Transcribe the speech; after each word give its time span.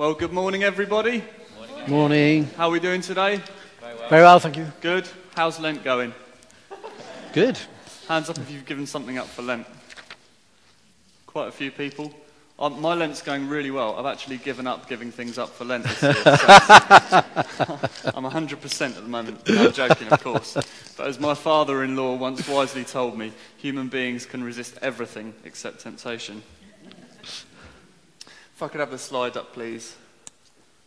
Well, 0.00 0.14
good 0.14 0.32
morning, 0.32 0.62
everybody. 0.62 1.22
Morning. 1.86 2.44
How 2.56 2.68
are 2.68 2.70
we 2.70 2.80
doing 2.80 3.02
today? 3.02 3.38
Very 4.08 4.22
well, 4.22 4.38
thank 4.38 4.56
you. 4.56 4.72
Good. 4.80 5.06
How's 5.36 5.60
Lent 5.60 5.84
going? 5.84 6.14
Good. 7.34 7.58
Hands 8.08 8.30
up 8.30 8.38
if 8.38 8.50
you've 8.50 8.64
given 8.64 8.86
something 8.86 9.18
up 9.18 9.26
for 9.26 9.42
Lent. 9.42 9.66
Quite 11.26 11.48
a 11.48 11.52
few 11.52 11.70
people. 11.70 12.14
Um, 12.58 12.80
my 12.80 12.94
Lent's 12.94 13.20
going 13.20 13.46
really 13.46 13.70
well. 13.70 13.94
I've 13.96 14.06
actually 14.06 14.38
given 14.38 14.66
up 14.66 14.88
giving 14.88 15.12
things 15.12 15.36
up 15.36 15.50
for 15.50 15.66
Lent 15.66 15.84
this 15.84 16.02
year. 16.02 16.14
So 16.14 16.22
I'm 18.14 18.24
100% 18.24 18.86
at 18.86 18.94
the 18.94 19.02
moment. 19.02 19.42
I'm 19.48 19.70
joking, 19.70 20.08
of 20.08 20.24
course. 20.24 20.54
But 20.96 21.08
as 21.08 21.20
my 21.20 21.34
father 21.34 21.84
in 21.84 21.94
law 21.94 22.14
once 22.14 22.48
wisely 22.48 22.84
told 22.84 23.18
me, 23.18 23.34
human 23.58 23.88
beings 23.88 24.24
can 24.24 24.42
resist 24.42 24.78
everything 24.80 25.34
except 25.44 25.80
temptation. 25.80 26.42
If 28.60 28.64
I 28.64 28.68
could 28.68 28.80
have 28.80 28.90
the 28.90 28.98
slide 28.98 29.38
up, 29.38 29.54
please. 29.54 29.96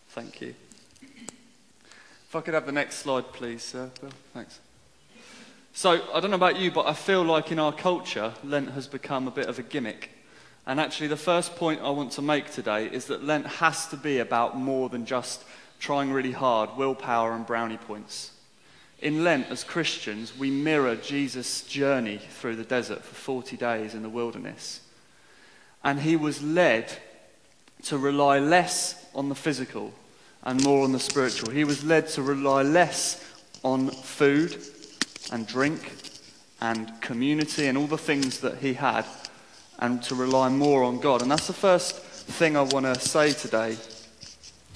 Thank 0.10 0.42
you. 0.42 0.54
If 1.02 2.36
I 2.36 2.42
could 2.42 2.54
have 2.54 2.68
the 2.68 2.72
next 2.72 2.98
slide, 2.98 3.34
please, 3.34 3.64
sir. 3.64 3.90
Bill, 4.00 4.12
thanks. 4.32 4.60
So, 5.74 6.00
I 6.14 6.20
don't 6.20 6.30
know 6.30 6.36
about 6.36 6.60
you, 6.60 6.70
but 6.70 6.86
I 6.86 6.94
feel 6.94 7.24
like 7.24 7.52
in 7.52 7.58
our 7.58 7.74
culture, 7.74 8.36
Lent 8.44 8.70
has 8.74 8.88
become 8.88 9.28
a 9.28 9.32
bit 9.32 9.48
of 9.48 9.58
a 9.58 9.64
gimmick. 9.64 10.12
And 10.68 10.80
actually, 10.80 11.08
the 11.08 11.18
first 11.18 11.56
point 11.56 11.82
I 11.82 11.90
want 11.90 12.12
to 12.12 12.22
make 12.22 12.52
today 12.52 12.86
is 12.86 13.06
that 13.06 13.24
Lent 13.24 13.48
has 13.48 13.88
to 13.88 13.98
be 13.98 14.20
about 14.20 14.56
more 14.56 14.88
than 14.88 15.08
just 15.08 15.44
trying 15.80 16.12
really 16.12 16.34
hard, 16.34 16.78
willpower, 16.78 17.34
and 17.34 17.44
brownie 17.44 17.78
points. 17.78 18.34
In 19.00 19.24
Lent, 19.24 19.48
as 19.50 19.64
Christians, 19.64 20.38
we 20.38 20.52
mirror 20.52 20.96
Jesus' 20.96 21.64
journey 21.64 22.20
through 22.20 22.56
the 22.56 22.64
desert 22.64 23.04
for 23.04 23.16
40 23.16 23.58
days 23.58 23.96
in 23.96 24.04
the 24.04 24.10
wilderness. 24.10 24.82
And 25.84 26.02
he 26.02 26.16
was 26.16 26.44
led 26.44 27.00
to 27.84 27.98
rely 27.98 28.40
less 28.40 29.06
on 29.14 29.30
the 29.30 29.36
physical 29.36 29.94
and 30.44 30.64
more 30.64 30.84
on 30.84 30.92
the 30.92 31.00
spiritual. 31.00 31.52
He 31.52 31.64
was 31.64 31.84
led 31.84 32.08
to 32.10 32.22
rely 32.22 32.64
less 32.64 33.24
on 33.64 33.90
food 33.90 34.58
and 35.32 35.48
drink 35.48 35.94
and 36.62 37.02
community 37.02 37.68
and 37.68 37.78
all 37.78 37.88
the 37.88 37.98
things 37.98 38.40
that 38.42 38.58
he 38.58 38.74
had 38.74 39.06
and 39.80 40.02
to 40.04 40.16
rely 40.16 40.50
more 40.50 40.84
on 40.84 41.00
God. 41.00 41.22
And 41.22 41.32
that's 41.32 41.48
the 41.48 41.54
first 41.54 41.96
thing 41.98 42.56
I 42.56 42.62
want 42.62 42.86
to 42.86 43.00
say 43.00 43.32
today 43.32 43.78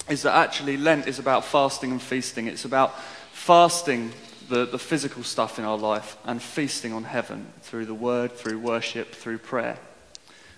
is 0.08 0.22
that 0.22 0.34
actually 0.34 0.76
Lent 0.76 1.06
is 1.06 1.18
about 1.18 1.44
fasting 1.44 1.92
and 1.92 2.00
feasting. 2.00 2.46
It's 2.46 2.64
about 2.64 2.98
fasting 3.32 4.12
the, 4.48 4.64
the 4.64 4.78
physical 4.78 5.22
stuff 5.22 5.58
in 5.58 5.64
our 5.64 5.76
life 5.76 6.16
and 6.24 6.40
feasting 6.40 6.92
on 6.92 7.04
heaven 7.04 7.46
through 7.62 7.86
the 7.86 7.94
word, 7.94 8.32
through 8.32 8.58
worship, 8.58 9.14
through 9.14 9.38
prayer. 9.38 9.78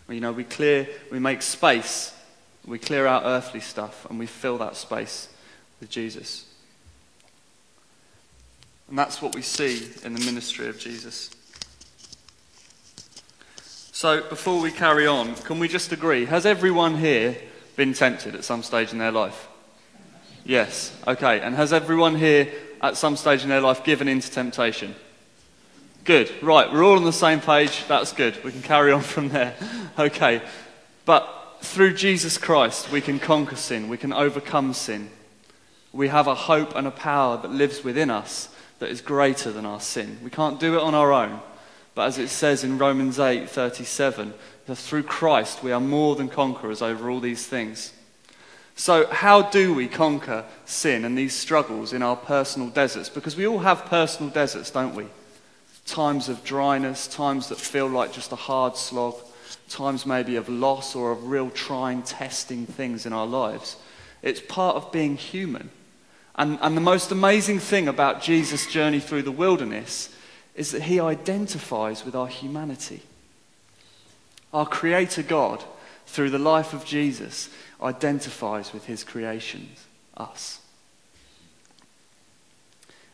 You 0.08 0.20
know, 0.20 0.32
we 0.32 0.44
clear, 0.44 0.88
we 1.12 1.20
make 1.20 1.42
space, 1.42 2.12
we 2.70 2.78
clear 2.78 3.06
out 3.06 3.22
earthly 3.24 3.60
stuff, 3.60 4.06
and 4.08 4.18
we 4.18 4.26
fill 4.26 4.58
that 4.58 4.76
space 4.76 5.28
with 5.80 5.90
Jesus. 5.90 6.46
And 8.88 8.98
that's 8.98 9.20
what 9.22 9.34
we 9.34 9.42
see 9.42 9.88
in 10.04 10.14
the 10.14 10.20
ministry 10.20 10.68
of 10.68 10.78
Jesus. 10.78 11.30
So, 13.92 14.22
before 14.22 14.60
we 14.60 14.70
carry 14.70 15.06
on, 15.06 15.34
can 15.34 15.58
we 15.58 15.68
just 15.68 15.92
agree? 15.92 16.24
Has 16.24 16.46
everyone 16.46 16.96
here 16.96 17.36
been 17.76 17.92
tempted 17.92 18.34
at 18.34 18.44
some 18.44 18.62
stage 18.62 18.92
in 18.92 18.98
their 18.98 19.12
life? 19.12 19.48
Yes. 20.44 20.96
Okay. 21.06 21.40
And 21.40 21.54
has 21.54 21.72
everyone 21.72 22.14
here 22.14 22.50
at 22.80 22.96
some 22.96 23.16
stage 23.16 23.42
in 23.42 23.48
their 23.48 23.60
life 23.60 23.84
given 23.84 24.08
into 24.08 24.30
temptation? 24.30 24.94
Good. 26.04 26.32
Right. 26.42 26.72
We're 26.72 26.84
all 26.84 26.96
on 26.96 27.04
the 27.04 27.12
same 27.12 27.40
page. 27.40 27.84
That's 27.88 28.12
good. 28.12 28.42
We 28.42 28.52
can 28.52 28.62
carry 28.62 28.92
on 28.92 29.02
from 29.02 29.28
there. 29.28 29.54
Okay. 29.98 30.40
But 31.04 31.39
through 31.60 31.94
Jesus 31.94 32.38
Christ, 32.38 32.90
we 32.90 33.00
can 33.00 33.18
conquer 33.18 33.56
sin. 33.56 33.88
We 33.88 33.96
can 33.96 34.12
overcome 34.12 34.72
sin. 34.72 35.10
We 35.92 36.08
have 36.08 36.26
a 36.26 36.34
hope 36.34 36.74
and 36.74 36.86
a 36.86 36.92
power 36.92 37.36
that 37.38 37.50
lives 37.50 37.84
within 37.84 38.10
us 38.10 38.48
that 38.78 38.90
is 38.90 39.00
greater 39.00 39.52
than 39.52 39.66
our 39.66 39.80
sin. 39.80 40.18
We 40.22 40.30
can't 40.30 40.58
do 40.58 40.76
it 40.76 40.82
on 40.82 40.94
our 40.94 41.12
own. 41.12 41.40
But 41.94 42.06
as 42.06 42.18
it 42.18 42.28
says 42.28 42.64
in 42.64 42.78
Romans 42.78 43.18
8:37, 43.18 44.32
that 44.66 44.76
through 44.76 45.02
Christ 45.02 45.62
we 45.62 45.72
are 45.72 45.80
more 45.80 46.16
than 46.16 46.28
conquerors 46.28 46.82
over 46.82 47.10
all 47.10 47.20
these 47.20 47.46
things. 47.46 47.92
So, 48.76 49.06
how 49.08 49.42
do 49.42 49.74
we 49.74 49.88
conquer 49.88 50.46
sin 50.64 51.04
and 51.04 51.18
these 51.18 51.34
struggles 51.34 51.92
in 51.92 52.02
our 52.02 52.16
personal 52.16 52.70
deserts? 52.70 53.10
Because 53.10 53.36
we 53.36 53.46
all 53.46 53.58
have 53.58 53.84
personal 53.84 54.32
deserts, 54.32 54.70
don't 54.70 54.94
we? 54.94 55.06
Times 55.84 56.30
of 56.30 56.44
dryness, 56.44 57.06
times 57.06 57.48
that 57.48 57.58
feel 57.58 57.88
like 57.88 58.12
just 58.12 58.32
a 58.32 58.36
hard 58.36 58.76
slog, 58.76 59.16
times 59.68 60.06
maybe 60.06 60.36
of 60.36 60.48
loss 60.48 60.94
or 60.94 61.12
of 61.12 61.28
real 61.28 61.50
trying, 61.50 62.02
testing 62.02 62.66
things 62.66 63.06
in 63.06 63.12
our 63.12 63.26
lives. 63.26 63.76
It's 64.22 64.40
part 64.40 64.76
of 64.76 64.92
being 64.92 65.16
human. 65.16 65.70
And, 66.36 66.58
and 66.62 66.76
the 66.76 66.80
most 66.80 67.10
amazing 67.10 67.58
thing 67.58 67.88
about 67.88 68.22
Jesus' 68.22 68.66
journey 68.66 69.00
through 69.00 69.22
the 69.22 69.32
wilderness 69.32 70.14
is 70.54 70.72
that 70.72 70.82
he 70.82 71.00
identifies 71.00 72.04
with 72.04 72.14
our 72.14 72.28
humanity. 72.28 73.02
Our 74.52 74.66
Creator 74.66 75.22
God, 75.22 75.64
through 76.06 76.30
the 76.30 76.38
life 76.38 76.72
of 76.72 76.84
Jesus, 76.84 77.50
identifies 77.82 78.72
with 78.72 78.86
his 78.86 79.04
creations, 79.04 79.86
us. 80.16 80.60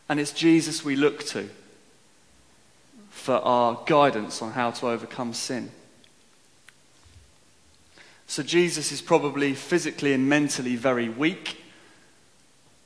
And 0.09 0.21
it's 0.21 0.33
Jesus 0.33 0.85
we 0.85 0.97
look 0.97 1.25
to 1.27 1.49
for 3.11 3.37
our 3.37 3.81
guidance 3.87 4.41
on 4.41 4.53
how 4.53 4.71
to 4.71 4.89
overcome 4.89 5.33
sin. 5.33 5.71
So 8.27 8.43
Jesus 8.43 8.93
is 8.93 9.01
probably 9.01 9.55
physically 9.55 10.13
and 10.13 10.29
mentally 10.29 10.77
very 10.77 11.09
weak. 11.09 11.63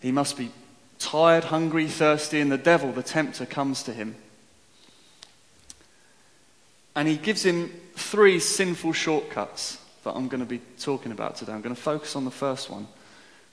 He 0.00 0.12
must 0.12 0.36
be 0.36 0.52
tired, 0.98 1.44
hungry, 1.44 1.86
thirsty, 1.88 2.40
and 2.40 2.52
the 2.52 2.58
devil, 2.58 2.92
the 2.92 3.02
tempter, 3.02 3.46
comes 3.46 3.82
to 3.84 3.92
him. 3.92 4.16
And 6.94 7.08
he 7.08 7.16
gives 7.16 7.44
him 7.44 7.72
three 7.94 8.38
sinful 8.38 8.92
shortcuts 8.92 9.78
that 10.04 10.12
I'm 10.12 10.28
going 10.28 10.40
to 10.40 10.46
be 10.46 10.60
talking 10.78 11.12
about 11.12 11.36
today. 11.36 11.52
I'm 11.52 11.62
going 11.62 11.74
to 11.74 11.80
focus 11.80 12.16
on 12.16 12.24
the 12.24 12.30
first 12.30 12.70
one. 12.70 12.86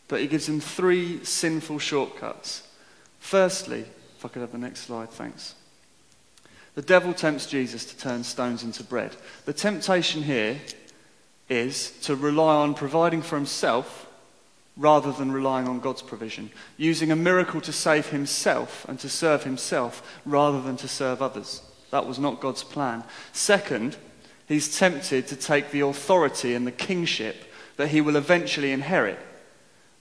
But 0.07 0.21
he 0.21 0.27
gives 0.27 0.47
him 0.47 0.59
three 0.59 1.23
sinful 1.23 1.79
shortcuts. 1.79 2.67
Firstly, 3.19 3.85
if 4.17 4.25
I 4.25 4.29
could 4.29 4.41
have 4.41 4.51
the 4.51 4.57
next 4.57 4.81
slide, 4.81 5.09
thanks. 5.09 5.55
The 6.75 6.81
devil 6.81 7.13
tempts 7.13 7.47
Jesus 7.47 7.85
to 7.85 7.97
turn 7.97 8.23
stones 8.23 8.63
into 8.63 8.83
bread. 8.83 9.15
The 9.45 9.53
temptation 9.53 10.23
here 10.23 10.59
is 11.49 11.91
to 12.01 12.15
rely 12.15 12.55
on 12.55 12.73
providing 12.73 13.21
for 13.21 13.35
himself 13.35 14.07
rather 14.75 15.11
than 15.11 15.31
relying 15.31 15.67
on 15.67 15.79
God's 15.79 16.01
provision, 16.01 16.51
using 16.77 17.11
a 17.11 17.15
miracle 17.15 17.61
to 17.61 17.73
save 17.73 18.07
himself 18.07 18.85
and 18.87 18.99
to 18.99 19.09
serve 19.09 19.43
himself 19.43 20.19
rather 20.25 20.61
than 20.61 20.77
to 20.77 20.87
serve 20.87 21.21
others. 21.21 21.61
That 21.89 22.05
was 22.05 22.19
not 22.19 22.41
God's 22.41 22.63
plan. 22.63 23.03
Second, 23.33 23.97
he's 24.47 24.77
tempted 24.77 25.27
to 25.27 25.35
take 25.35 25.71
the 25.71 25.81
authority 25.81 26.53
and 26.53 26.67
the 26.67 26.71
kingship 26.71 27.51
that 27.77 27.89
he 27.89 28.01
will 28.01 28.15
eventually 28.15 28.71
inherit, 28.71 29.19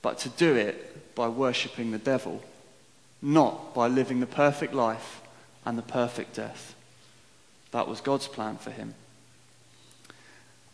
but 0.03 0.19
to 0.19 0.29
do 0.31 0.55
it 0.55 1.15
by 1.15 1.29
worshipping 1.29 1.91
the 1.91 1.99
devil, 1.99 2.43
not 3.23 3.75
by 3.75 3.89
living 3.89 4.21
the 4.21 4.27
perfect 4.27 4.75
life 4.75 5.23
and 5.65 5.79
the 5.79 5.83
perfect 5.83 6.35
death. 6.35 6.75
That 7.71 7.89
was 7.89 8.01
God's 8.01 8.29
plan 8.29 8.57
for 8.57 8.71
him. 8.71 8.95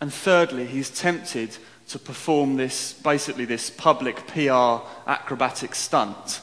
And 0.03 0.13
thirdly, 0.13 0.67
he's 0.67 0.91
tempted 0.91 1.57
to 1.87 1.97
perform 1.97 2.57
this, 2.57 2.93
basically, 2.93 3.45
this 3.45 3.71
public 3.71 4.17
PR 4.27 4.85
acrobatic 5.07 5.77
stunt 5.77 6.41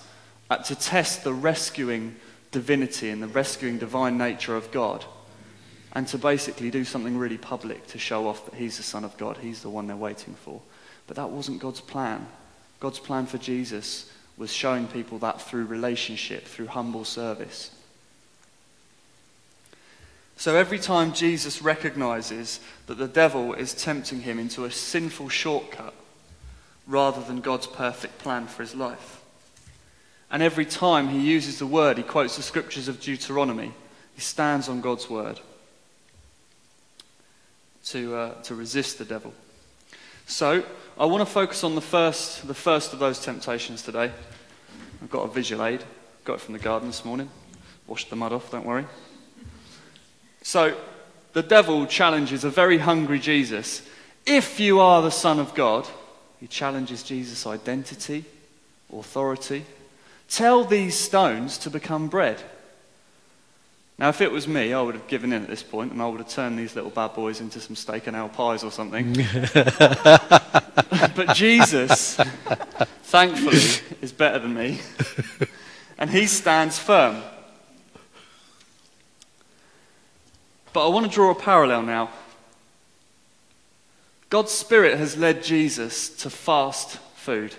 uh, 0.50 0.60
to 0.60 0.76
test 0.76 1.26
the 1.26 1.34
rescuing 1.34 2.16
divinity 2.52 3.10
and 3.10 3.22
the 3.22 3.28
rescuing 3.28 3.78
divine 3.78 4.18
nature 4.18 4.56
of 4.56 4.72
God, 4.72 5.04
and 5.92 6.08
to 6.08 6.18
basically 6.18 6.72
do 6.72 6.86
something 6.86 7.18
really 7.18 7.38
public 7.38 7.86
to 7.88 8.00
show 8.00 8.30
off 8.30 8.46
that 8.46 8.56
he's 8.56 8.78
the 8.78 8.84
Son 8.84 9.04
of 9.04 9.18
God, 9.18 9.36
he's 9.36 9.62
the 9.62 9.70
one 9.70 9.88
they're 9.88 9.98
waiting 9.98 10.36
for. 10.36 10.62
But 11.06 11.18
that 11.18 11.30
wasn't 11.30 11.60
God's 11.60 11.82
plan. 11.82 12.28
God's 12.80 13.00
plan 13.00 13.26
for 13.26 13.40
Jesus 13.40 14.10
was 14.38 14.54
showing 14.54 14.88
people 14.88 15.20
that 15.20 15.42
through 15.42 15.66
relationship, 15.66 16.46
through 16.46 16.68
humble 16.68 17.04
service. 17.04 17.72
So 20.40 20.56
every 20.56 20.80
time 20.80 21.12
Jesus 21.12 21.62
recognizes 21.62 22.62
that 22.88 22.98
the 22.98 23.10
devil 23.10 23.54
is 23.54 23.74
tempting 23.74 24.22
him 24.22 24.40
into 24.40 24.64
a 24.64 24.72
sinful 24.72 25.28
shortcut 25.28 25.94
rather 26.88 27.22
than 27.22 27.42
God's 27.42 27.68
perfect 27.68 28.20
plan 28.20 28.48
for 28.48 28.64
his 28.64 28.74
life, 28.74 29.22
and 30.32 30.42
every 30.42 30.66
time 30.66 31.10
he 31.10 31.20
uses 31.20 31.60
the 31.60 31.66
word, 31.66 31.98
he 31.98 32.04
quotes 32.04 32.38
the 32.38 32.42
scriptures 32.42 32.88
of 32.88 33.02
Deuteronomy, 33.02 33.74
he 34.16 34.22
stands 34.22 34.70
on 34.70 34.80
God's 34.80 35.10
word 35.10 35.42
to, 37.88 38.16
uh, 38.16 38.42
to 38.44 38.56
resist 38.56 38.98
the 38.98 39.04
devil. 39.04 39.34
So 40.26 40.64
I 40.98 41.04
want 41.04 41.20
to 41.20 41.30
focus 41.30 41.66
on 41.66 41.76
the 41.76 41.82
first, 41.82 42.48
the 42.48 42.54
first 42.54 42.94
of 42.94 43.00
those 43.00 43.20
temptations 43.20 43.82
today. 43.82 44.10
I've 45.02 45.10
got 45.10 45.24
a 45.24 45.34
visual 45.34 45.66
aid, 45.66 45.84
got 46.24 46.36
it 46.36 46.40
from 46.40 46.54
the 46.54 46.60
garden 46.60 46.88
this 46.88 47.04
morning. 47.04 47.30
Washed 47.88 48.10
the 48.10 48.16
mud 48.16 48.32
off, 48.32 48.50
don't 48.52 48.66
worry. 48.66 48.86
So, 50.42 50.78
the 51.34 51.44
devil 51.44 51.86
challenges 51.86 52.44
a 52.44 52.50
very 52.50 52.80
hungry 52.80 53.20
Jesus. 53.20 53.88
If 54.26 54.60
you 54.60 54.80
are 54.80 55.02
the 55.02 55.12
Son 55.12 55.40
of 55.40 55.54
God, 55.54 55.88
He 56.40 56.48
challenges 56.48 57.04
Jesus' 57.04 57.46
identity, 57.46 58.26
authority. 58.92 59.66
Tell 60.30 60.64
these 60.64 60.96
stones 60.96 61.58
to 61.60 61.70
become 61.70 62.08
bread. 62.08 62.42
Now, 64.00 64.08
if 64.08 64.22
it 64.22 64.32
was 64.32 64.48
me, 64.48 64.72
I 64.74 64.82
would 64.82 64.96
have 64.96 65.08
given 65.08 65.34
in 65.34 65.44
at 65.44 65.50
this 65.50 65.62
point 65.62 65.92
and 65.92 66.02
I 66.02 66.08
would 66.08 66.22
have 66.22 66.30
turned 66.30 66.58
these 66.58 66.74
little 66.74 66.90
bad 66.90 67.14
boys 67.14 67.42
into 67.42 67.60
some 67.60 67.76
steak 67.76 68.08
and 68.08 68.16
ale 68.16 68.30
pies 68.30 68.64
or 68.64 68.72
something. 68.72 69.12
but 69.54 71.34
Jesus, 71.34 72.16
thankfully, 73.04 73.60
is 74.02 74.14
better 74.14 74.40
than 74.40 74.54
me. 74.54 74.80
And 75.98 76.10
he 76.10 76.28
stands 76.28 76.80
firm. 76.80 77.22
But 80.74 80.86
I 80.86 80.90
want 80.90 81.06
to 81.06 81.12
draw 81.12 81.32
a 81.32 81.36
parallel 81.36 81.84
now. 81.84 82.10
God's 84.30 84.52
Spirit 84.52 84.98
has 84.98 85.18
led 85.18 85.44
Jesus 85.44 86.10
to 86.18 86.30
fast 86.30 86.98
food. 87.16 87.56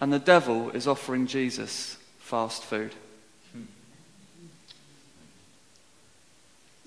And 0.00 0.12
the 0.12 0.18
devil 0.18 0.70
is 0.70 0.86
offering 0.86 1.26
Jesus 1.26 1.96
fast 2.18 2.62
food. 2.62 2.92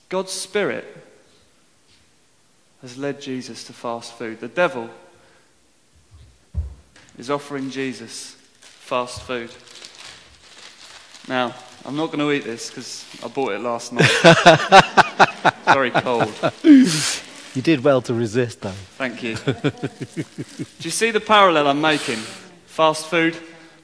God's 0.10 0.32
Spirit 0.32 0.86
has 2.82 2.98
led 2.98 3.20
Jesus 3.20 3.64
to 3.64 3.74
fast 3.74 4.14
food. 4.14 4.40
The 4.40 4.48
devil 4.48 4.90
is 7.18 7.32
offering 7.32 7.72
Jesus 7.72 8.36
fast 8.60 9.24
food. 9.24 9.50
Now, 11.28 11.56
I'm 11.86 11.96
not 11.96 12.08
going 12.08 12.20
to 12.20 12.32
eat 12.32 12.44
this 12.44 12.70
because 12.70 13.06
I 13.24 13.28
bought 13.28 13.54
it 13.54 13.60
last 13.60 13.94
night. 13.94 14.10
Very 15.66 15.92
cold. 15.92 16.34
You 16.64 17.62
did 17.62 17.84
well 17.84 18.02
to 18.04 18.14
resist, 18.14 18.62
though. 18.62 18.72
Thank 18.98 19.24
you. 19.24 19.36
Do 19.36 20.82
you 20.82 20.92
see 20.92 21.12
the 21.12 21.20
parallel 21.20 21.68
I'm 21.68 21.82
making? 21.82 22.20
Fast 22.66 23.08
food, 23.08 23.36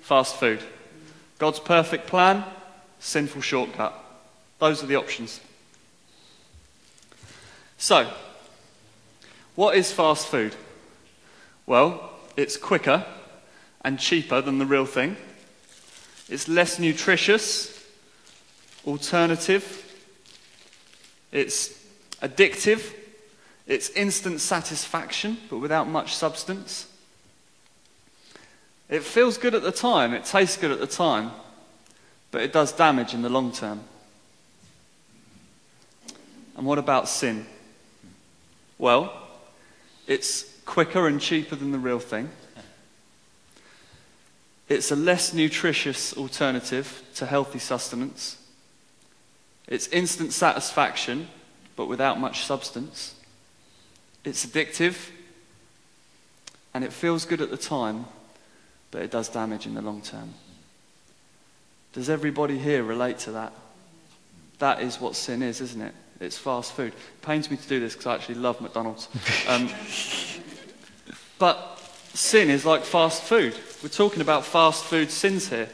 fast 0.02 0.36
food. 0.36 0.60
God's 1.40 1.60
perfect 1.60 2.08
plan, 2.08 2.44
sinful 3.00 3.42
shortcut. 3.42 3.94
Those 4.60 4.84
are 4.84 4.88
the 4.88 4.98
options. 4.98 5.40
So, 7.78 8.12
what 9.56 9.76
is 9.76 9.92
fast 9.92 10.28
food? 10.28 10.56
Well, 11.66 12.12
it's 12.38 12.58
quicker 12.58 13.06
and 13.84 13.98
cheaper 13.98 14.42
than 14.42 14.60
the 14.60 14.66
real 14.66 14.86
thing. 14.86 15.16
It's 16.32 16.48
less 16.48 16.80
nutritious, 16.80 17.86
alternative. 18.88 19.86
It's 21.34 21.78
addictive. 22.22 22.94
It's 23.68 23.90
instant 23.90 24.40
satisfaction, 24.40 25.38
but 25.50 25.58
without 25.58 25.90
much 25.90 26.16
substance. 26.16 26.88
It 28.90 29.04
feels 29.04 29.38
good 29.38 29.54
at 29.54 29.62
the 29.62 29.74
time, 29.74 30.14
it 30.14 30.24
tastes 30.24 30.56
good 30.56 30.72
at 30.72 30.80
the 30.80 30.88
time, 30.88 31.32
but 32.32 32.42
it 32.42 32.54
does 32.54 32.72
damage 32.72 33.14
in 33.14 33.22
the 33.22 33.30
long 33.30 33.52
term. 33.52 33.82
And 36.56 36.66
what 36.66 36.78
about 36.78 37.10
sin? 37.10 37.46
Well, 38.78 39.14
it's 40.08 40.44
quicker 40.66 41.08
and 41.08 41.20
cheaper 41.20 41.58
than 41.58 41.72
the 41.72 41.78
real 41.78 42.00
thing. 42.00 42.30
It's 44.72 44.90
a 44.90 44.96
less 44.96 45.34
nutritious 45.34 46.16
alternative 46.16 47.04
to 47.16 47.26
healthy 47.26 47.60
sustenance. 47.60 48.38
It's 49.68 49.88
instant 49.88 50.32
satisfaction, 50.32 51.28
but 51.76 51.88
without 51.88 52.22
much 52.22 52.46
substance. 52.46 53.16
It's 54.24 54.46
addictive, 54.46 55.10
and 56.74 56.86
it 56.86 56.94
feels 56.94 57.26
good 57.26 57.42
at 57.42 57.52
the 57.52 57.58
time, 57.58 58.06
but 58.92 59.02
it 59.02 59.12
does 59.12 59.28
damage 59.28 59.66
in 59.66 59.74
the 59.74 59.82
long 59.82 60.02
term. 60.02 60.36
Does 61.92 62.10
everybody 62.10 62.58
here 62.58 62.82
relate 62.82 63.20
to 63.20 63.32
that? 63.32 63.52
That 64.60 64.82
is 64.82 65.02
what 65.02 65.18
sin 65.18 65.44
is, 65.44 65.60
isn't 65.60 65.82
it? 65.82 65.94
It's 66.22 66.38
fast 66.38 66.72
food. 66.72 66.94
It 66.94 67.22
pains 67.22 67.52
me 67.52 67.58
to 67.58 67.68
do 67.68 67.82
this 67.82 67.92
because 67.92 68.08
I 68.08 68.16
actually 68.16 68.36
love 68.36 68.62
McDonald's. 68.62 69.10
Um, 69.50 69.70
but 71.40 71.78
sin 72.14 72.50
is 72.50 72.66
like 72.66 72.86
fast 72.86 73.24
food. 73.24 73.54
We're 73.82 73.90
talking 73.90 74.22
about 74.22 74.46
fast 74.46 74.84
food 74.84 75.10
sins 75.10 75.50
here. 75.50 75.68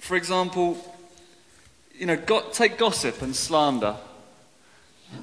For 0.00 0.16
example, 0.16 0.76
you 1.94 2.06
know, 2.06 2.16
take 2.52 2.76
gossip 2.76 3.22
and 3.22 3.36
slander. 3.36 3.94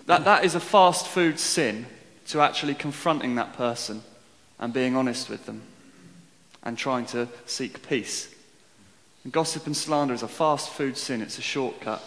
That, 0.06 0.24
that 0.24 0.46
is 0.46 0.56
a 0.56 0.62
fast 0.62 1.06
food 1.06 1.38
sin 1.38 1.86
to 2.28 2.40
actually 2.40 2.76
confronting 2.76 3.36
that 3.36 3.58
person 3.58 4.04
and 4.58 4.72
being 4.72 4.96
honest 4.96 5.30
with 5.30 5.46
them 5.46 5.64
and 6.64 6.78
trying 6.78 7.08
to 7.08 7.28
seek 7.46 7.86
peace. 7.90 8.34
And 9.26 9.34
gossip 9.34 9.66
and 9.66 9.76
slander 9.76 10.14
is 10.14 10.24
a 10.24 10.30
fast 10.30 10.70
food 10.70 10.96
sin, 10.96 11.22
it's 11.22 11.38
a 11.38 11.42
shortcut. 11.42 12.02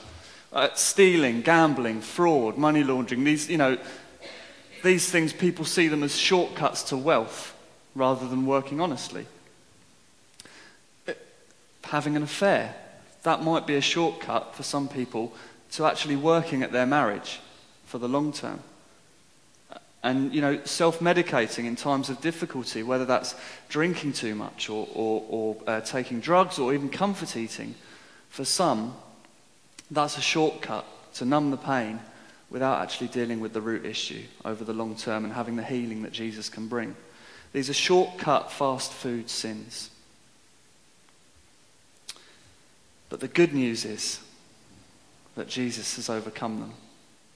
Uh, 0.50 0.68
stealing, 0.74 1.42
gambling, 1.42 2.00
fraud, 2.00 2.56
money 2.56 2.82
laundering, 2.82 3.24
these, 3.24 3.50
you 3.50 3.58
know, 3.58 3.76
these 4.82 5.10
things 5.10 5.32
people 5.32 5.64
see 5.64 5.88
them 5.88 6.02
as 6.02 6.16
shortcuts 6.16 6.82
to 6.84 6.96
wealth 6.96 7.56
rather 7.94 8.28
than 8.28 8.46
working 8.46 8.80
honestly. 8.80 9.26
Uh, 11.08 11.12
having 11.84 12.16
an 12.16 12.22
affair, 12.22 12.74
that 13.22 13.42
might 13.42 13.66
be 13.66 13.76
a 13.76 13.80
shortcut 13.80 14.54
for 14.54 14.62
some 14.62 14.88
people 14.88 15.32
to 15.72 15.86
actually 15.86 16.16
working 16.16 16.62
at 16.62 16.72
their 16.72 16.86
marriage 16.86 17.40
for 17.84 17.98
the 17.98 18.08
long 18.08 18.32
term. 18.32 18.60
And, 20.02 20.32
you 20.34 20.40
know, 20.40 20.64
self 20.64 21.00
medicating 21.00 21.66
in 21.66 21.76
times 21.76 22.08
of 22.08 22.22
difficulty, 22.22 22.82
whether 22.82 23.04
that's 23.04 23.34
drinking 23.68 24.14
too 24.14 24.34
much 24.34 24.70
or, 24.70 24.88
or, 24.94 25.24
or 25.28 25.56
uh, 25.66 25.80
taking 25.82 26.20
drugs 26.20 26.58
or 26.58 26.72
even 26.72 26.88
comfort 26.88 27.36
eating, 27.36 27.74
for 28.30 28.46
some, 28.46 28.94
that's 29.90 30.16
a 30.16 30.22
shortcut 30.22 30.86
to 31.14 31.24
numb 31.24 31.50
the 31.50 31.56
pain 31.56 32.00
without 32.50 32.82
actually 32.82 33.08
dealing 33.08 33.40
with 33.40 33.52
the 33.52 33.60
root 33.60 33.86
issue 33.86 34.22
over 34.44 34.64
the 34.64 34.72
long 34.72 34.96
term 34.96 35.24
and 35.24 35.32
having 35.32 35.56
the 35.56 35.62
healing 35.62 36.02
that 36.02 36.12
Jesus 36.12 36.48
can 36.48 36.66
bring. 36.66 36.96
These 37.52 37.70
are 37.70 37.74
shortcut 37.74 38.52
fast 38.52 38.92
food 38.92 39.30
sins. 39.30 39.90
But 43.08 43.20
the 43.20 43.28
good 43.28 43.52
news 43.52 43.84
is 43.84 44.20
that 45.36 45.48
Jesus 45.48 45.96
has 45.96 46.08
overcome 46.08 46.60
them 46.60 46.72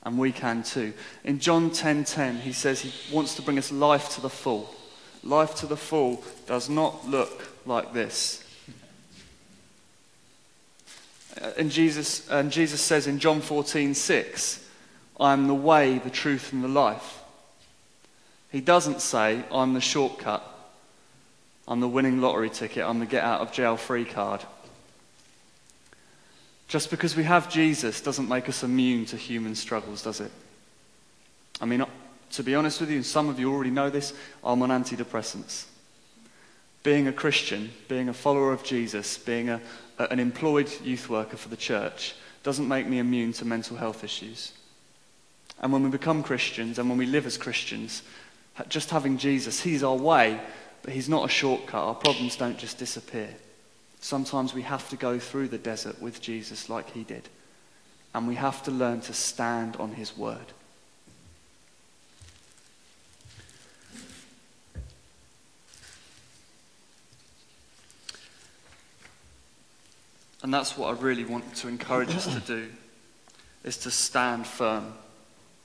and 0.04 0.18
we 0.18 0.32
can 0.32 0.62
too. 0.62 0.92
In 1.24 1.38
John 1.40 1.70
10:10, 1.70 1.76
10, 1.76 2.04
10, 2.04 2.36
he 2.38 2.52
says 2.52 2.80
he 2.80 3.14
wants 3.14 3.34
to 3.36 3.42
bring 3.42 3.58
us 3.58 3.72
life 3.72 4.14
to 4.14 4.20
the 4.20 4.30
full. 4.30 4.74
Life 5.22 5.54
to 5.56 5.66
the 5.66 5.76
full 5.76 6.22
does 6.46 6.68
not 6.68 7.08
look 7.08 7.48
like 7.64 7.92
this. 7.92 8.44
Uh, 11.40 11.50
and 11.56 11.70
Jesus, 11.70 12.28
and 12.28 12.52
Jesus 12.52 12.80
says 12.80 13.06
in 13.06 13.18
John 13.18 13.40
14:6, 13.40 14.63
I 15.18 15.32
am 15.32 15.46
the 15.46 15.54
way, 15.54 15.98
the 15.98 16.10
truth, 16.10 16.52
and 16.52 16.62
the 16.62 16.68
life. 16.68 17.20
He 18.50 18.60
doesn't 18.60 19.00
say, 19.00 19.44
I'm 19.50 19.74
the 19.74 19.80
shortcut, 19.80 20.42
I'm 21.66 21.80
the 21.80 21.88
winning 21.88 22.20
lottery 22.20 22.50
ticket, 22.50 22.84
I'm 22.84 23.00
the 23.00 23.06
get 23.06 23.24
out 23.24 23.40
of 23.40 23.52
jail 23.52 23.76
free 23.76 24.04
card. 24.04 24.44
Just 26.68 26.90
because 26.90 27.16
we 27.16 27.24
have 27.24 27.50
Jesus 27.50 28.00
doesn't 28.00 28.28
make 28.28 28.48
us 28.48 28.62
immune 28.62 29.06
to 29.06 29.16
human 29.16 29.54
struggles, 29.54 30.02
does 30.02 30.20
it? 30.20 30.30
I 31.60 31.66
mean, 31.66 31.84
to 32.32 32.42
be 32.42 32.54
honest 32.54 32.80
with 32.80 32.90
you, 32.90 32.96
and 32.96 33.06
some 33.06 33.28
of 33.28 33.38
you 33.38 33.52
already 33.52 33.70
know 33.70 33.90
this, 33.90 34.12
I'm 34.42 34.62
on 34.62 34.70
antidepressants. 34.70 35.66
Being 36.82 37.06
a 37.08 37.12
Christian, 37.12 37.70
being 37.88 38.08
a 38.08 38.14
follower 38.14 38.52
of 38.52 38.64
Jesus, 38.64 39.18
being 39.18 39.48
a, 39.48 39.60
an 39.98 40.18
employed 40.18 40.70
youth 40.82 41.08
worker 41.08 41.36
for 41.36 41.48
the 41.48 41.56
church 41.56 42.14
doesn't 42.42 42.68
make 42.68 42.86
me 42.86 42.98
immune 42.98 43.32
to 43.34 43.44
mental 43.44 43.76
health 43.76 44.04
issues. 44.04 44.52
And 45.60 45.72
when 45.72 45.82
we 45.82 45.88
become 45.90 46.22
Christians 46.22 46.78
and 46.78 46.88
when 46.88 46.98
we 46.98 47.06
live 47.06 47.26
as 47.26 47.38
Christians, 47.38 48.02
just 48.68 48.90
having 48.90 49.18
Jesus, 49.18 49.60
He's 49.60 49.82
our 49.82 49.96
way, 49.96 50.40
but 50.82 50.92
He's 50.92 51.08
not 51.08 51.24
a 51.24 51.28
shortcut. 51.28 51.82
Our 51.82 51.94
problems 51.94 52.36
don't 52.36 52.58
just 52.58 52.78
disappear. 52.78 53.30
Sometimes 54.04 54.52
we 54.52 54.60
have 54.60 54.86
to 54.90 54.96
go 54.96 55.18
through 55.18 55.48
the 55.48 55.56
desert 55.56 56.02
with 56.02 56.20
Jesus 56.20 56.68
like 56.68 56.90
he 56.90 57.04
did. 57.04 57.26
And 58.14 58.28
we 58.28 58.34
have 58.34 58.62
to 58.64 58.70
learn 58.70 59.00
to 59.00 59.14
stand 59.14 59.76
on 59.76 59.94
his 59.94 60.14
word. 60.14 60.52
And 70.42 70.52
that's 70.52 70.76
what 70.76 70.94
I 70.94 71.00
really 71.00 71.24
want 71.24 71.54
to 71.56 71.68
encourage 71.68 72.14
us 72.14 72.26
to 72.26 72.40
do 72.40 72.68
is 73.64 73.78
to 73.78 73.90
stand 73.90 74.46
firm 74.46 74.92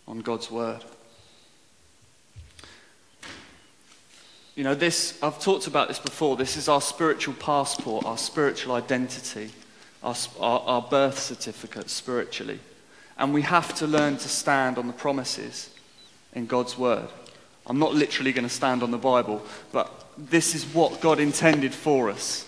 on 0.09 0.19
God's 0.19 0.49
word. 0.49 0.83
You 4.55 4.63
know, 4.65 4.75
this, 4.75 5.17
I've 5.23 5.39
talked 5.39 5.67
about 5.67 5.87
this 5.87 5.99
before. 5.99 6.35
This 6.35 6.57
is 6.57 6.67
our 6.67 6.81
spiritual 6.81 7.35
passport, 7.35 8.05
our 8.05 8.17
spiritual 8.17 8.75
identity, 8.75 9.51
our, 10.03 10.15
our, 10.39 10.59
our 10.61 10.81
birth 10.81 11.19
certificate 11.19 11.89
spiritually. 11.89 12.59
And 13.17 13.33
we 13.33 13.43
have 13.43 13.73
to 13.75 13.87
learn 13.87 14.17
to 14.17 14.27
stand 14.27 14.77
on 14.77 14.87
the 14.87 14.93
promises 14.93 15.69
in 16.33 16.47
God's 16.47 16.77
word. 16.77 17.07
I'm 17.67 17.79
not 17.79 17.93
literally 17.93 18.33
going 18.33 18.47
to 18.47 18.53
stand 18.53 18.81
on 18.81 18.91
the 18.91 18.97
Bible, 18.97 19.45
but 19.71 20.07
this 20.17 20.55
is 20.55 20.65
what 20.65 20.99
God 20.99 21.19
intended 21.19 21.73
for 21.73 22.09
us. 22.09 22.45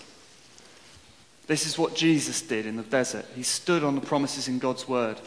This 1.48 1.65
is 1.65 1.77
what 1.77 1.96
Jesus 1.96 2.41
did 2.41 2.65
in 2.65 2.75
the 2.75 2.84
desert. 2.84 3.25
He 3.36 3.44
stood 3.44 3.84
on 3.84 3.96
the 3.96 4.01
promises 4.01 4.48
in 4.48 4.60
God's 4.60 4.88
word. 4.88 5.18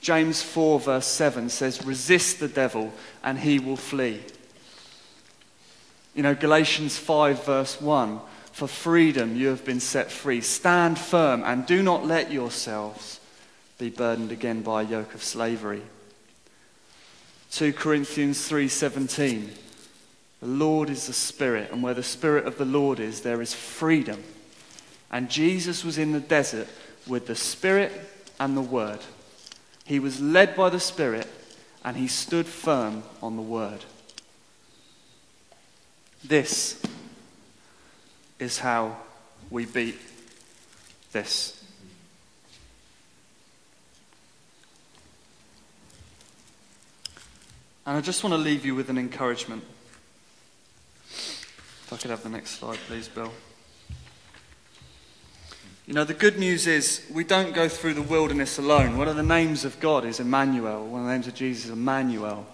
James 0.00 0.42
4, 0.42 0.80
verse 0.80 1.06
7 1.06 1.48
says, 1.48 1.84
Resist 1.84 2.40
the 2.40 2.48
devil 2.48 2.92
and 3.22 3.38
he 3.38 3.58
will 3.58 3.76
flee. 3.76 4.20
You 6.14 6.22
know, 6.22 6.34
Galatians 6.34 6.98
5, 6.98 7.44
verse 7.44 7.80
1 7.80 8.20
For 8.52 8.66
freedom 8.66 9.36
you 9.36 9.48
have 9.48 9.64
been 9.64 9.80
set 9.80 10.10
free. 10.10 10.40
Stand 10.40 10.98
firm 10.98 11.42
and 11.44 11.66
do 11.66 11.82
not 11.82 12.06
let 12.06 12.32
yourselves 12.32 13.20
be 13.78 13.90
burdened 13.90 14.32
again 14.32 14.62
by 14.62 14.82
a 14.82 14.86
yoke 14.86 15.14
of 15.14 15.22
slavery. 15.22 15.82
2 17.50 17.72
Corinthians 17.72 18.48
3:17 18.48 19.50
The 20.40 20.46
Lord 20.46 20.88
is 20.88 21.06
the 21.06 21.12
Spirit 21.12 21.70
and 21.72 21.82
where 21.82 21.94
the 21.94 22.02
Spirit 22.02 22.46
of 22.46 22.58
the 22.58 22.64
Lord 22.64 23.00
is 23.00 23.20
there 23.20 23.42
is 23.42 23.54
freedom. 23.54 24.22
And 25.10 25.28
Jesus 25.28 25.84
was 25.84 25.98
in 25.98 26.12
the 26.12 26.20
desert 26.20 26.68
with 27.06 27.26
the 27.26 27.34
Spirit 27.34 27.92
and 28.38 28.56
the 28.56 28.62
Word. 28.62 29.00
He 29.90 29.98
was 29.98 30.20
led 30.20 30.54
by 30.54 30.70
the 30.70 30.78
Spirit 30.78 31.26
and 31.84 31.96
he 31.96 32.06
stood 32.06 32.46
firm 32.46 33.02
on 33.20 33.34
the 33.34 33.42
Word. 33.42 33.84
This 36.22 36.80
is 38.38 38.60
how 38.60 38.98
we 39.50 39.66
beat 39.66 39.98
this. 41.10 41.64
And 47.84 47.96
I 47.96 48.00
just 48.00 48.22
want 48.22 48.32
to 48.32 48.38
leave 48.38 48.64
you 48.64 48.76
with 48.76 48.90
an 48.90 48.96
encouragement. 48.96 49.64
If 51.08 51.88
I 51.92 51.96
could 51.96 52.12
have 52.12 52.22
the 52.22 52.28
next 52.28 52.60
slide, 52.60 52.78
please, 52.86 53.08
Bill. 53.08 53.32
You 55.90 55.96
know, 55.96 56.04
the 56.04 56.14
good 56.14 56.38
news 56.38 56.68
is 56.68 57.04
we 57.12 57.24
don't 57.24 57.52
go 57.52 57.68
through 57.68 57.94
the 57.94 58.02
wilderness 58.02 58.58
alone. 58.58 58.96
One 58.96 59.08
of 59.08 59.16
the 59.16 59.24
names 59.24 59.64
of 59.64 59.80
God 59.80 60.04
is 60.04 60.20
Emmanuel. 60.20 60.86
One 60.86 61.00
of 61.00 61.06
the 61.08 61.12
names 61.12 61.26
of 61.26 61.34
Jesus 61.34 61.64
is 61.64 61.70
Emmanuel. 61.72 62.46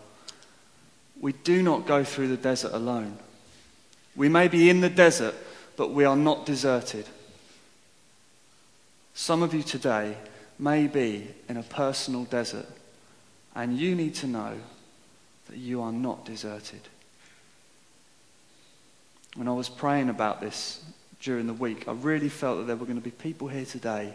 We 1.21 1.35
do 1.35 1.63
not 1.63 1.85
go 1.85 2.03
through 2.03 2.29
the 2.29 2.39
desert 2.39 2.73
alone. 2.73 3.19
We 4.17 4.31
may 4.31 4.49
be 4.49 4.71
in 4.71 4.81
the 4.81 4.89
desert, 4.89 5.35
but 5.77 5.91
we 5.91 6.07
are 6.07 6.17
not 6.17 6.47
deserted. 6.47 7.05
Some 9.13 9.43
of 9.43 9.53
you 9.53 9.63
today 9.63 10.17
may 10.59 10.87
be 10.87 11.29
in 11.47 11.59
a 11.59 11.63
personal 11.63 12.25
desert, 12.25 12.67
and 13.55 13.79
you 13.79 13.95
need 13.95 14.15
to 14.15 14.27
know 14.27 14.55
that 15.49 15.59
you 15.59 15.83
are 15.83 15.93
not 15.93 16.25
deserted. 16.25 16.89
When 19.35 19.47
I 19.47 19.53
was 19.53 19.69
praying 19.69 20.09
about 20.09 20.41
this 20.41 20.83
during 21.27 21.49
the 21.49 21.55
week, 21.55 21.89
I 21.89 21.93
really 21.93 22.29
felt 22.29 22.59
that 22.59 22.67
there 22.69 22.77
were 22.77 22.87
going 22.87 23.01
to 23.01 23.05
be 23.05 23.11
people 23.11 23.49
here 23.49 23.65
today 23.65 24.15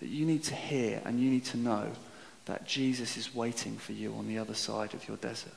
that 0.00 0.08
you 0.08 0.26
need 0.26 0.42
to 0.44 0.54
hear 0.56 1.00
and 1.04 1.20
you 1.20 1.30
need 1.30 1.44
to 1.44 1.56
know 1.56 1.86
that 2.46 2.66
Jesus 2.66 3.16
is 3.16 3.32
waiting 3.32 3.76
for 3.76 3.92
you 3.92 4.12
on 4.14 4.26
the 4.26 4.36
other 4.36 4.54
side 4.54 4.92
of 4.92 5.06
your 5.06 5.16
desert. 5.18 5.52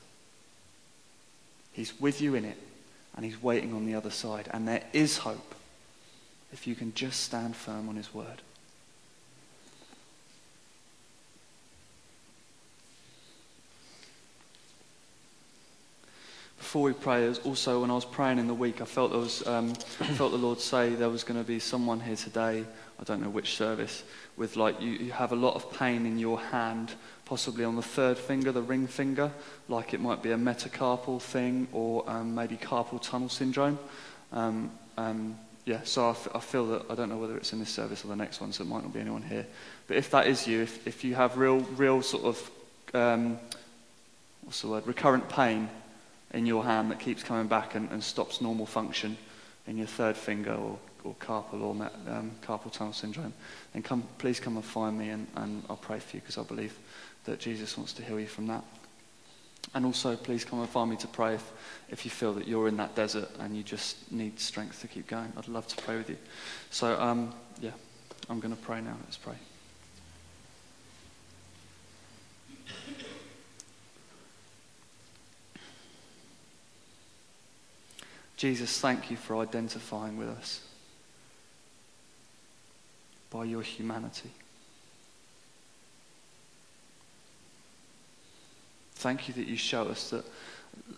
He's 1.72 2.00
with 2.00 2.20
you 2.20 2.36
in 2.36 2.44
it 2.44 2.56
and 3.16 3.24
he's 3.24 3.42
waiting 3.42 3.74
on 3.74 3.86
the 3.86 3.96
other 3.96 4.10
side. 4.10 4.48
And 4.52 4.68
there 4.68 4.84
is 4.92 5.18
hope 5.18 5.56
if 6.52 6.64
you 6.64 6.76
can 6.76 6.94
just 6.94 7.24
stand 7.24 7.56
firm 7.56 7.88
on 7.88 7.96
his 7.96 8.14
word. 8.14 8.42
Before 16.74 16.86
we 16.86 16.92
pray, 16.92 17.32
also 17.44 17.82
when 17.82 17.90
I 17.92 17.94
was 17.94 18.04
praying 18.04 18.40
in 18.40 18.48
the 18.48 18.52
week, 18.52 18.80
I 18.80 18.84
felt 18.84 19.12
there 19.12 19.20
was, 19.20 19.46
um, 19.46 19.74
felt 20.16 20.32
the 20.32 20.38
Lord 20.38 20.58
say 20.58 20.90
there 20.90 21.08
was 21.08 21.22
going 21.22 21.38
to 21.38 21.46
be 21.46 21.60
someone 21.60 22.00
here 22.00 22.16
today. 22.16 22.64
I 22.98 23.04
don't 23.04 23.22
know 23.22 23.28
which 23.28 23.54
service, 23.54 24.02
with 24.36 24.56
like 24.56 24.80
you, 24.80 24.90
you 24.90 25.12
have 25.12 25.30
a 25.30 25.36
lot 25.36 25.54
of 25.54 25.72
pain 25.72 26.04
in 26.04 26.18
your 26.18 26.40
hand, 26.40 26.92
possibly 27.26 27.62
on 27.62 27.76
the 27.76 27.82
third 27.82 28.18
finger, 28.18 28.50
the 28.50 28.60
ring 28.60 28.88
finger, 28.88 29.30
like 29.68 29.94
it 29.94 30.00
might 30.00 30.20
be 30.20 30.32
a 30.32 30.36
metacarpal 30.36 31.22
thing 31.22 31.68
or 31.72 32.02
um, 32.10 32.34
maybe 32.34 32.56
carpal 32.56 33.00
tunnel 33.00 33.28
syndrome. 33.28 33.78
Um, 34.32 34.72
um, 34.98 35.38
yeah, 35.66 35.82
so 35.84 36.08
I, 36.08 36.10
f- 36.10 36.28
I 36.34 36.40
feel 36.40 36.66
that 36.70 36.90
I 36.90 36.96
don't 36.96 37.08
know 37.08 37.18
whether 37.18 37.36
it's 37.36 37.52
in 37.52 37.60
this 37.60 37.70
service 37.70 38.04
or 38.04 38.08
the 38.08 38.16
next 38.16 38.40
one, 38.40 38.52
so 38.52 38.64
it 38.64 38.66
might 38.66 38.82
not 38.82 38.92
be 38.92 38.98
anyone 38.98 39.22
here. 39.22 39.46
But 39.86 39.96
if 39.96 40.10
that 40.10 40.26
is 40.26 40.48
you, 40.48 40.62
if, 40.62 40.84
if 40.88 41.04
you 41.04 41.14
have 41.14 41.38
real, 41.38 41.60
real 41.76 42.02
sort 42.02 42.24
of 42.24 42.50
um, 42.94 43.38
what's 44.42 44.60
the 44.62 44.66
word, 44.66 44.88
recurrent 44.88 45.28
pain 45.28 45.68
in 46.34 46.44
your 46.44 46.64
hand 46.64 46.90
that 46.90 46.98
keeps 46.98 47.22
coming 47.22 47.46
back 47.46 47.74
and, 47.74 47.90
and 47.90 48.02
stops 48.02 48.40
normal 48.40 48.66
function 48.66 49.16
in 49.66 49.78
your 49.78 49.86
third 49.86 50.16
finger 50.16 50.52
or, 50.52 50.78
or 51.04 51.14
carpal 51.14 51.62
or 51.62 51.70
um, 52.12 52.32
carpal 52.42 52.70
tunnel 52.70 52.92
syndrome, 52.92 53.32
then 53.72 53.82
come, 53.82 54.02
please 54.18 54.40
come 54.40 54.56
and 54.56 54.64
find 54.64 54.98
me 54.98 55.08
and, 55.10 55.26
and 55.36 55.62
I'll 55.70 55.76
pray 55.76 55.98
for 55.98 56.16
you 56.16 56.20
because 56.20 56.36
I 56.36 56.42
believe 56.42 56.76
that 57.24 57.38
Jesus 57.38 57.78
wants 57.78 57.92
to 57.94 58.02
heal 58.02 58.20
you 58.20 58.26
from 58.26 58.48
that. 58.48 58.64
And 59.74 59.86
also, 59.86 60.14
please 60.14 60.44
come 60.44 60.60
and 60.60 60.68
find 60.68 60.90
me 60.90 60.96
to 60.98 61.08
pray 61.08 61.34
if, 61.34 61.52
if 61.88 62.04
you 62.04 62.10
feel 62.10 62.34
that 62.34 62.46
you're 62.46 62.68
in 62.68 62.76
that 62.76 62.94
desert 62.94 63.30
and 63.38 63.56
you 63.56 63.62
just 63.62 64.12
need 64.12 64.38
strength 64.38 64.82
to 64.82 64.88
keep 64.88 65.06
going. 65.06 65.32
I'd 65.38 65.48
love 65.48 65.66
to 65.68 65.82
pray 65.82 65.96
with 65.96 66.10
you. 66.10 66.18
So, 66.70 67.00
um, 67.00 67.32
yeah, 67.60 67.70
I'm 68.28 68.40
going 68.40 68.54
to 68.54 68.60
pray 68.60 68.82
now. 68.82 68.96
Let's 69.04 69.16
pray. 69.16 69.36
Jesus, 78.44 78.78
thank 78.78 79.10
you 79.10 79.16
for 79.16 79.38
identifying 79.38 80.18
with 80.18 80.28
us 80.28 80.60
by 83.30 83.44
your 83.44 83.62
humanity. 83.62 84.28
Thank 88.96 89.28
you 89.28 89.32
that 89.32 89.46
you 89.46 89.56
show 89.56 89.84
us 89.84 90.10
that 90.10 90.26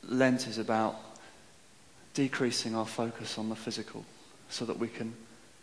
Lent 0.08 0.48
is 0.48 0.58
about 0.58 0.96
decreasing 2.14 2.74
our 2.74 2.84
focus 2.84 3.38
on 3.38 3.48
the 3.48 3.54
physical 3.54 4.04
so 4.50 4.64
that 4.64 4.80
we 4.80 4.88
can 4.88 5.14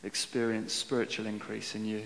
experience 0.06 0.72
spiritual 0.72 1.26
increase 1.26 1.76
in 1.76 1.84
you. 1.84 2.04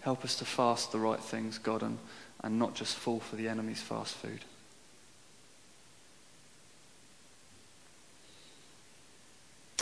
Help 0.00 0.24
us 0.24 0.34
to 0.34 0.44
fast 0.44 0.90
the 0.90 0.98
right 0.98 1.20
things, 1.20 1.58
God, 1.58 1.84
and 1.84 1.98
and 2.42 2.58
not 2.58 2.74
just 2.74 2.96
fall 2.96 3.20
for 3.20 3.36
the 3.36 3.48
enemy's 3.48 3.80
fast 3.80 4.14
food. 4.16 4.40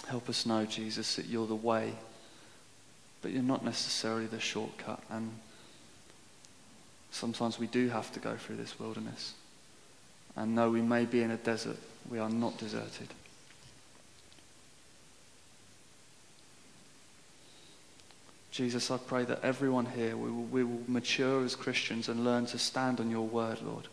Help 0.09 0.29
us 0.29 0.45
know, 0.45 0.65
Jesus, 0.65 1.17
that 1.17 1.27
you're 1.27 1.47
the 1.47 1.55
way, 1.55 1.93
but 3.23 3.31
you're 3.31 3.43
not 3.43 3.65
necessarily 3.65 4.27
the 4.27 4.41
shortcut. 4.41 5.01
And 5.09 5.39
sometimes 7.13 7.59
we 7.59 7.69
do 7.69 7.89
have 7.89 8.13
to 8.13 8.21
go 8.21 8.35
through 8.37 8.57
this 8.57 8.79
wilderness. 8.79 9.35
And 10.35 10.59
though 10.59 10.71
we 10.71 10.83
may 10.83 11.05
be 11.05 11.23
in 11.23 11.31
a 11.31 11.37
desert, 11.37 11.77
we 12.11 12.19
are 12.19 12.29
not 12.29 12.59
deserted. 12.59 13.09
Jesus, 18.61 18.91
I 18.91 18.99
pray 18.99 19.25
that 19.25 19.43
everyone 19.43 19.87
here, 19.87 20.15
we 20.19 20.31
will, 20.31 20.43
we 20.43 20.65
will 20.65 20.83
mature 20.87 21.43
as 21.47 21.57
Christians 21.57 22.11
and 22.11 22.27
learn 22.27 22.45
to 22.45 22.59
stand 22.59 23.01
on 23.01 23.11
your 23.11 23.27
word, 23.27 23.63
Lord. 23.63 23.89